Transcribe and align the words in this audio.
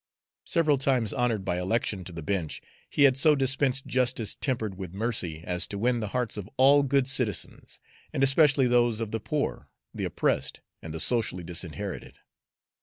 Several 0.47 0.79
times 0.79 1.13
honored 1.13 1.45
by 1.45 1.59
election 1.59 2.03
to 2.05 2.11
the 2.11 2.23
bench, 2.23 2.59
he 2.89 3.03
had 3.03 3.15
so 3.15 3.35
dispensed 3.35 3.85
justice 3.85 4.33
tempered 4.33 4.73
with 4.75 4.95
mercy 4.95 5.43
as 5.45 5.67
to 5.67 5.77
win 5.77 5.99
the 5.99 6.07
hearts 6.07 6.37
of 6.37 6.49
all 6.57 6.81
good 6.81 7.05
citizens, 7.07 7.79
and 8.11 8.23
especially 8.23 8.65
those 8.65 8.99
of 8.99 9.11
the 9.11 9.19
poor, 9.19 9.69
the 9.93 10.05
oppressed, 10.05 10.61
and 10.81 10.91
the 10.91 10.99
socially 10.99 11.43
disinherited. 11.43 12.15